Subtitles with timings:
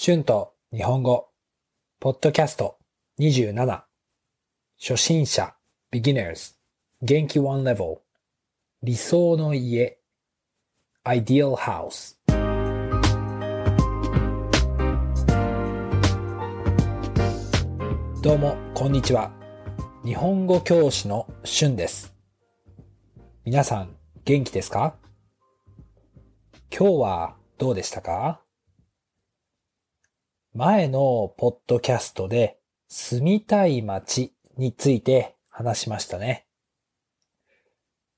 [0.00, 1.26] 春と日本語、
[1.98, 2.78] ポッドキャスト
[3.18, 3.82] 27、
[4.80, 5.56] 初心者、
[5.92, 6.54] beginners、
[7.02, 7.98] 元気 one level、
[8.84, 9.98] 理想の家、
[11.04, 12.14] ideal house。
[18.22, 19.32] どうも、こんにちは。
[20.04, 22.14] 日本語教師の春です。
[23.44, 24.94] 皆さん、元気ですか？
[26.70, 28.40] 今日はどうでしたか？
[30.54, 36.46] 前のポッドキャストで住みたい街について話しましたね。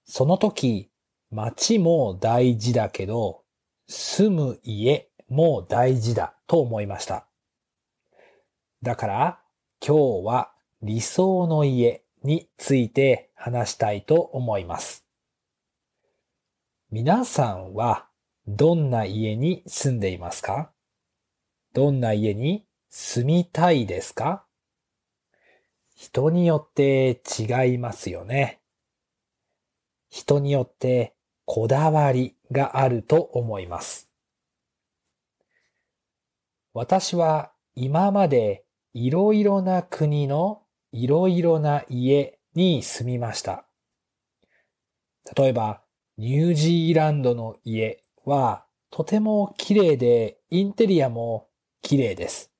[0.05, 0.91] その時、
[1.31, 3.43] 街も大事だけど、
[3.89, 7.27] 住む家も大事だと思いました。
[8.83, 9.41] だから
[9.85, 15.05] 今日は理想の家について話したいと思います。
[16.91, 18.07] 皆さんは
[18.47, 20.73] どんな家に住んでいますか？
[21.73, 24.45] どんな家に住みたいですか？
[25.95, 28.61] 人によって違いますよね。
[30.09, 31.15] 人によって
[31.45, 34.11] こだわりがあると思います。
[36.73, 43.65] 私は今までいろいろな国のいろいろな家に住みました。
[45.37, 45.83] 例えば、
[46.17, 51.47] ニュージーランドの家はとても綺麗でインテリアも
[51.83, 52.51] 綺麗です。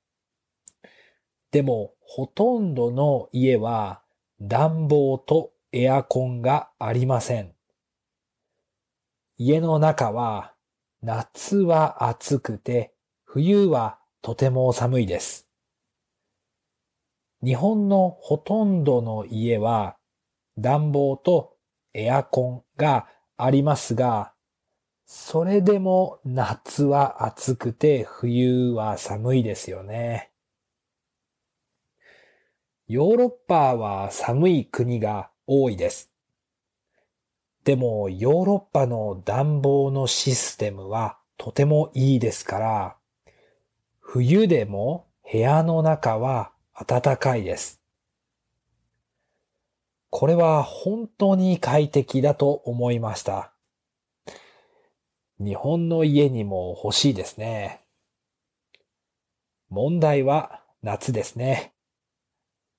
[1.51, 4.01] でも、ほとんどの家は
[4.41, 7.53] 暖房とエアコンがありません。
[9.37, 10.53] 家の中は
[11.01, 15.47] 夏は暑くて冬はとても寒いです。
[17.43, 19.97] 日本のほとんどの家は
[20.59, 21.55] 暖房と
[21.93, 24.30] エアコンがありますが、
[25.13, 30.31] それでも夏は暑くて冬は寒いですよね。
[32.87, 36.13] ヨーロッパは寒い国が多いです。
[37.65, 42.95] でもヨーロッパの暖房のシステムはとてもいいですから、
[43.99, 46.53] 冬でも部屋の中は
[46.87, 47.81] 暖かいです。
[50.09, 53.50] これは本当に快適だと思いました。
[55.43, 57.81] 日本の家にも欲しいですね。
[59.69, 61.73] 問題は夏ですね。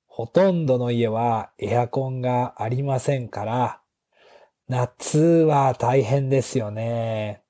[0.07, 3.81] ほとんどの家はエアコンがありませんから、
[4.69, 7.43] 夏は大変ですよね。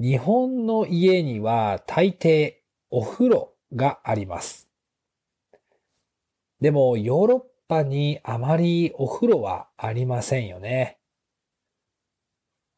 [0.00, 2.54] 日本の家には大抵
[2.88, 4.70] お風呂があります。
[6.60, 11.01] でもヨーロッパにあまりお風呂はありませんよね。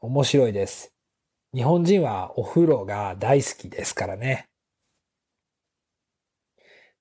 [0.05, 0.93] 面白いです。
[1.55, 4.51] 日本人はお風呂が大好きですからね。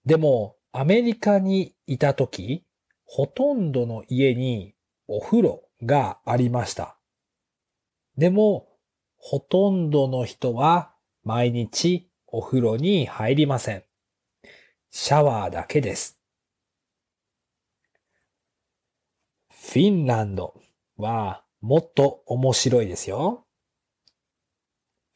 [0.05, 2.63] でもアメリカにいたとき、
[3.03, 4.73] ほとんどの家に
[5.07, 6.97] お風呂がありました。
[8.17, 8.69] でも、
[9.17, 10.93] ほとんどの人は
[11.23, 13.83] 毎日お風呂に入りません。
[14.91, 16.21] シャワーだけです。
[19.49, 20.53] フィンランド
[20.95, 23.45] はもっと面白いですよ。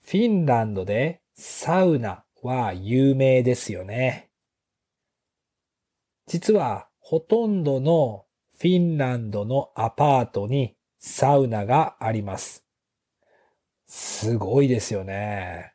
[0.05, 4.29] フィンランドでサウナは有名ですよね。
[6.25, 8.23] 実はほとんどの
[8.57, 12.63] フィンランドのアパートにサウナがあります。
[13.85, 15.73] すごいですよね。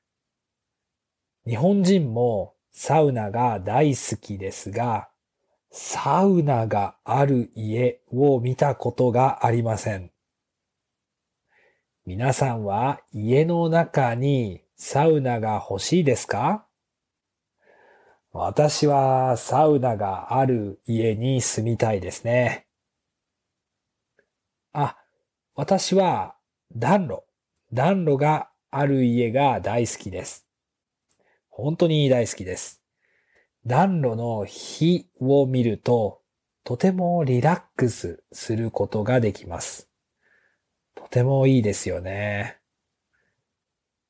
[1.46, 5.10] 日本人もサウナが大好きですが、
[5.70, 10.11] サウナがある家を見たことがありません。
[12.04, 16.66] 皆さんは家の中にサウナが欲しいですか？
[18.32, 22.66] 私はサウナがある家に住みたいですね。
[24.72, 24.96] あ、
[25.54, 26.34] 私は
[26.74, 27.24] 暖炉、
[27.72, 30.48] 暖炉がある家が大好きです。
[31.50, 32.82] 本当に大好きです。
[33.64, 36.20] 暖炉の火を見ると、
[36.64, 39.91] とてもリラックスすることができます。
[40.94, 42.58] とてもいいですよね。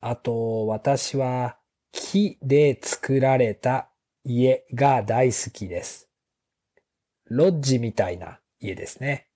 [0.01, 1.57] あと、私は
[1.91, 3.89] 木で作られた
[4.23, 6.09] 家が大好きです。
[7.25, 9.27] ロッジみたいな家ですね。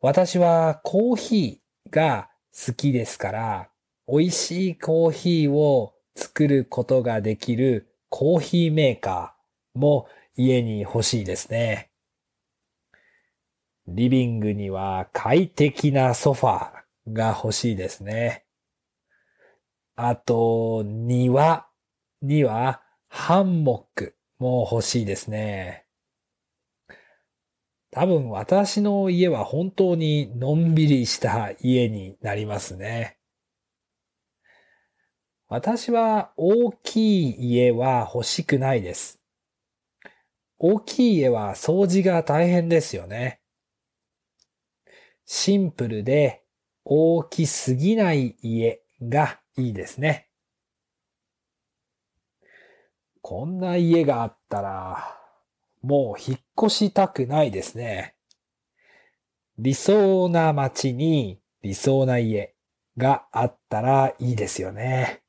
[0.00, 3.70] 私はコーヒーが好きですから、
[4.08, 11.90] 美味しいコーヒーを作ることができるコーヒーメーカーも家に欲しいですね。
[13.88, 18.44] リビングには快適なソファーが欲しいですね。
[19.94, 21.66] あと、庭
[22.20, 25.86] にはハンモックも欲しいですね。
[27.90, 33.16] 多分私の家は本当にのんびりした家になりますね。
[35.48, 39.20] 私は大きい家は欲しくないです。
[40.58, 43.40] 大きい家は掃除が大変ですよね。
[45.26, 46.42] シンプルで
[46.84, 50.28] 大きすぎない家がいいですね。
[53.20, 55.18] こんな家があったら、
[55.82, 58.14] もう引っ越したくないですね。
[59.58, 62.54] 理想な街に理想な家
[62.96, 65.22] があったらいいですよね。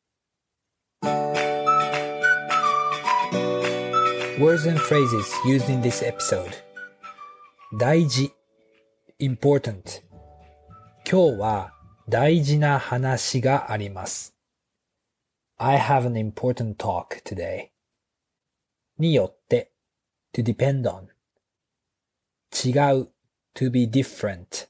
[4.38, 6.52] Words and phrases used in this episode
[7.80, 8.32] 大事
[9.20, 10.04] important
[11.10, 11.74] 今日は
[12.08, 14.36] 大事な話があります。
[15.58, 17.70] I have an important talk today
[19.00, 19.72] によって
[20.36, 21.08] to depend on
[22.54, 23.10] 違う
[23.56, 24.68] to be different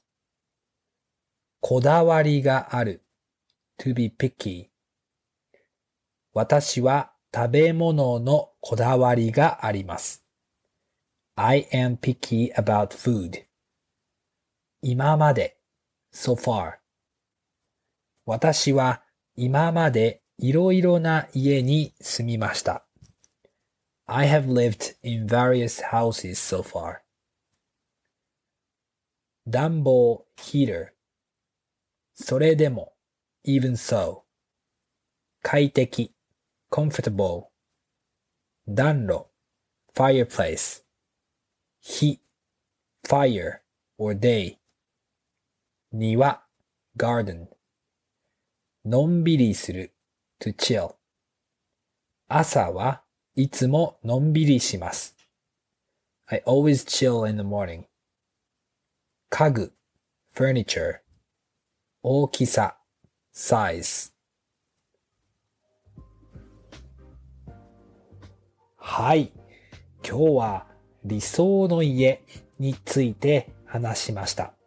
[1.60, 3.02] こだわりがある
[3.78, 4.68] to be picky
[6.32, 10.24] 私は食べ物のこだわりがあります。
[11.36, 13.47] I am picky about food.
[14.80, 15.58] 今まで
[16.12, 16.74] so far
[18.24, 19.02] 私は
[19.34, 22.84] 今までいろいろな家に住みました。
[24.06, 26.98] I have lived in various houses so far.
[29.48, 30.92] 暖房 heater
[32.14, 32.92] それでも
[33.44, 34.22] even so
[35.42, 36.12] 快適
[36.70, 37.46] comfortable
[38.68, 39.30] 暖炉
[39.94, 40.82] fireplace
[41.80, 42.20] 火
[43.08, 43.62] fire
[43.96, 44.58] or day
[45.92, 46.42] 庭
[46.96, 47.46] garden
[48.84, 49.94] のんびりする
[50.40, 50.94] to chill
[52.28, 53.02] 朝は
[53.34, 55.16] いつものんびりします
[56.26, 57.84] I always chill in the morning
[59.30, 59.72] 家具
[60.34, 60.98] furniture
[62.02, 62.76] 大きさ
[63.34, 64.12] size
[68.76, 69.30] はい。
[70.02, 70.66] 今日は
[71.04, 72.22] 理想の家
[72.58, 74.57] について話しました。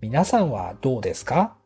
[0.00, 1.56] 皆さんはどうですか？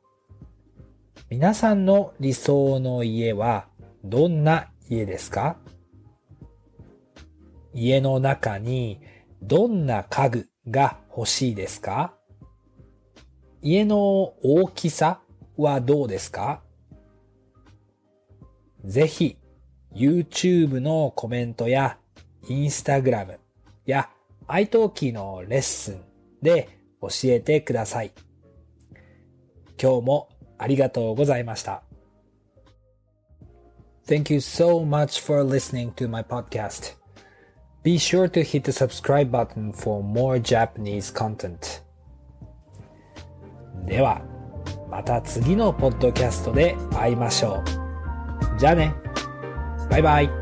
[1.29, 3.67] 皆さんの理想の家は
[4.05, 5.59] どんな家ですか？
[7.75, 9.03] 家の中に
[9.43, 12.15] どんな家具が欲しいですか？
[13.61, 15.21] 家の大きさ
[15.59, 16.63] はどうですか？
[18.87, 19.37] ぜひ
[19.95, 21.99] YouTube のコメントや
[22.45, 23.37] Instagram
[23.85, 24.09] や
[24.49, 26.01] iTalki のレッスン
[26.41, 28.13] で教えてください。
[29.81, 30.29] 今日も
[30.59, 31.83] ありがとうございました。
[34.07, 36.97] Thank you so much for listening to my podcast.
[37.83, 41.83] Be sure to hit the subscribe button for more Japanese content.
[43.87, 44.23] では、
[44.89, 47.63] また次のポッドキャストで会いましょ
[48.57, 48.59] う。
[48.59, 48.95] じゃあね。
[49.91, 50.42] バイバイ。